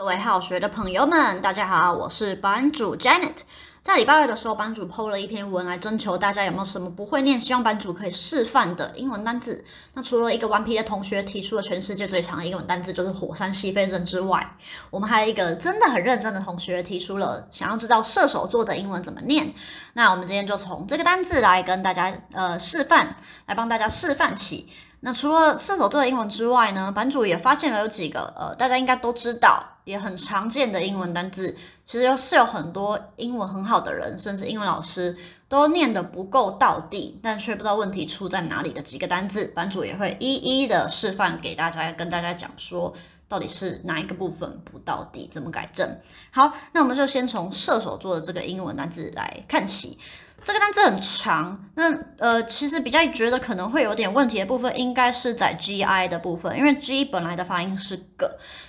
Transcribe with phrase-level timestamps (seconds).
[0.00, 3.34] 各位好学的朋友们，大家好，我是班主 Janet。
[3.82, 9.62] 在礼拜二的时候，班主 PO 了一篇文来征求大家有没有什么不会念，希望班主可以示范的英文单字。
[9.92, 14.56] 那除了一个顽皮的同学提出了全世界最长的英文单字就是火山西非人之外，
[14.88, 19.52] 我们还有一个真的很认真的同学提出了想要知道射手座的英文怎么念。
[19.92, 24.66] 那我们今天就从这个单字来跟大家呃示范，来帮大家示范起。
[25.02, 35.16] 那除了射手座的英文之外呢，版主也发现了有几个呃，大家应该都知道也很常见的英文单字，其实是有很多英文很好的人，甚至英文老师
[35.48, 42.92] 都念得不够到地，但却不知道问题出在哪里的几个单字，版主也会一一的示范给大家，跟大家讲说
[43.26, 45.98] 到底是哪一个部分不到底，怎么改正。
[46.30, 49.98] 好，那我们就先从射手座的这个英文单字来看起。
[50.42, 58.04] 这个单词很长，那呃，其实比较觉得可能会有点问题的部分，应该是在 G I 的部分，因为 G 本来的发音是 G，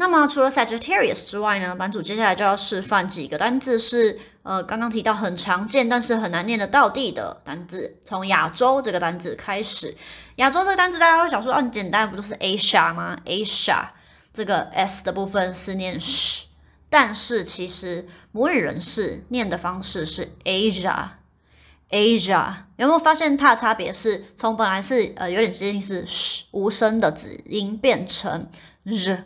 [0.00, 7.96] 那么除了 Sagittarius 之外呢，版主接下来就要示范几个单字是呃刚刚提到很常见但是很难念的道地的单字。
[8.04, 9.96] 从亚洲这个单字开始，
[10.36, 13.88] 亚洲这个单字大家会想说，啊，很简单，不就是 Asia 吗？Asia
[14.32, 16.44] 这个 S 的部分是念 sh，
[16.88, 22.54] 但是其实母语人士念的方式是 Asia，Asia。
[22.76, 28.48] 有没有发现它的差别是从本来是呃有点接近是 sh 无声的子音变成
[28.84, 29.24] r。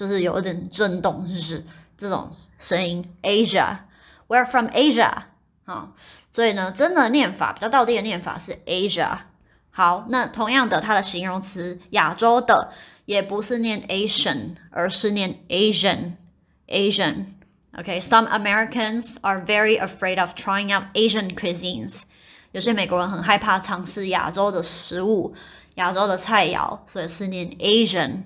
[0.00, 1.62] 就是有一点震动，就是
[1.98, 3.04] 这种声音。
[3.22, 5.12] Asia，we're from Asia，
[5.66, 5.92] 好，
[6.32, 9.18] 所以呢，真的念法比较道地的念法是 Asia。
[9.70, 12.72] 好，那同样的，它的形容词亚洲的
[13.04, 16.12] 也不是念 Asian，而是念 Asian。
[16.68, 17.26] Asian。
[17.76, 22.04] OK，some Americans are very afraid of trying out Asian cuisines。
[22.52, 25.34] 有些美国人很害怕尝试亚洲的食物、
[25.74, 28.22] 亚洲的菜肴，所以是念 Asian。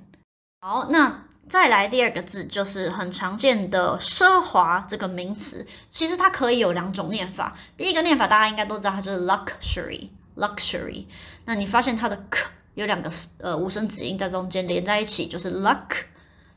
[0.61, 1.24] 好，那。
[1.47, 7.55] 再来第二个字就是很常见的奢华这个名词，其实它可以有两种念法。
[7.77, 11.05] 第一个念法大家应该都知道，它就是 luxury，luxury。
[11.45, 12.41] 那你发现它的 k
[12.75, 15.61] 有两个呃无声子音在中间连在一起，就是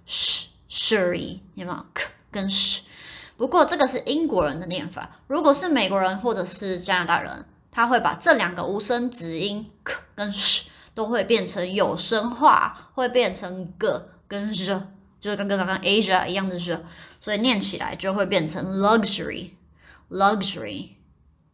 [0.08, 2.80] luxury，有没有 k 跟 sh？
[3.36, 14.02] 不过这个是英国人的念法，如果是美国人或者是加拿大人，他会把这两个无声子音 k 跟 sh 都会变成有声化，会变成 g。
[14.28, 14.84] 跟 z
[15.20, 16.80] 就是跟跟刚刚 Asia 一样的 z，
[17.20, 20.90] 所以念起来就会变成 luxury，luxury。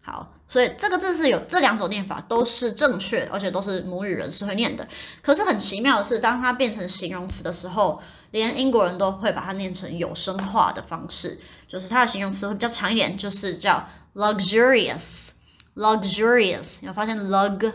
[0.01, 4.85] 好，所以这个字是有这两种念法都是正确，而且都是母语人士会念的。
[5.21, 8.01] 可是很奇妙的是，当它变成形容词的时候，
[8.31, 16.79] 连英国人都会把它念成有声化的方式，就是它的形容词会比较长一点，就是叫 luxurious，luxurious。
[16.81, 17.71] 你会发现 lug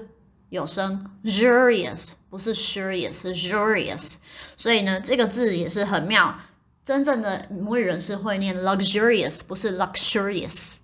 [0.51, 2.13] 有声，jurious。
[2.31, 4.17] 不是 serious，是 jurious，
[4.55, 6.39] 所以呢，这个字也是很妙。
[6.85, 10.77] 真正的母语人士会念 luxurious，不是 luxurious。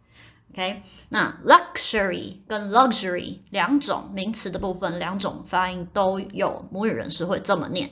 [0.52, 7.90] OK，那 luxury 跟 luxury 两种名词的部分，两种发音都有母语人士会这么念。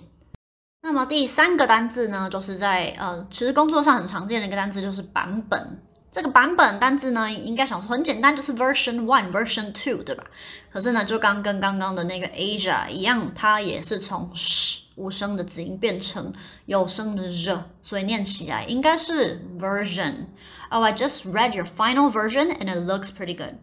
[0.81, 5.83] 那么第三个单字呢，就是在呃，其实工作上很常见的一个单字就是版本。
[6.13, 10.23] 这个版本单字呢，应该想说很简单，就是 version one、version two，对吧？
[10.71, 16.31] 可是呢，就刚跟刚刚的那个 Asia 一样，它也是从 sh 无声的子音变成
[16.67, 20.27] 有声的 z，所以念起来应该是 version。
[20.69, 23.55] Oh, I just read your final version and it looks pretty good。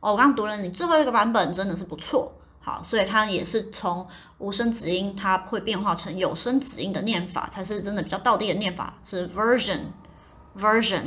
[0.00, 2.40] 哦，我刚读了你最后一个版本，真的是不错。
[2.60, 4.06] 好，所以它也是从
[4.38, 11.02] 无声子音，它会变化成有声子音的念法，才是真的比较道地的念法，是 version，version。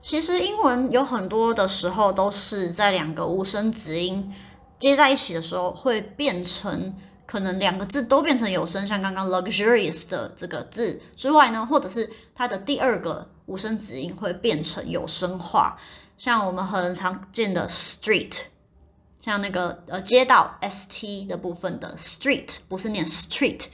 [0.00, 4.34] 其实英文有很多的时候都是在两个无声子音
[4.78, 6.94] 接在一起的时候会变成。
[7.26, 15.76] 可能两个字都变成有声，像刚刚 luxurious 的这个字之外呢，或者是它的第二个无声子音会变成有声化，
[16.16, 18.32] 像我们很常见的 street，
[19.20, 23.66] 像那个呃街道 st 的部分的 street 不是念 street，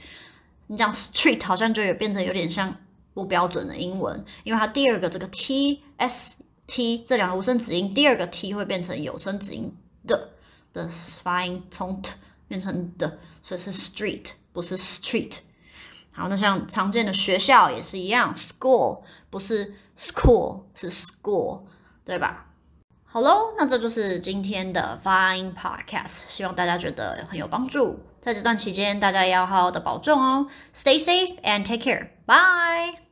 [0.67, 2.75] 你讲 street 好像就有变成有点像
[3.15, 9.75] 不标准的英文，因为它第二个这个 t s t 这两个无声子音，第二个 t 会变成有声子音
[10.05, 10.29] 的
[10.71, 10.87] 的
[11.23, 12.11] 发音，从 t
[12.47, 13.17] 变成的。
[13.41, 15.37] 所以是 street，不是 street。
[16.15, 21.61] 好，那像常见的学校也是一样，school 不是 school，是 school，
[22.03, 22.47] 对吧？
[23.05, 27.99] 好喽，那这就是今天的发音 podcast，希望大家觉得很有帮助。
[28.19, 33.04] 在这段期间，大家也要好好的保重哦，stay safe and take care，bye。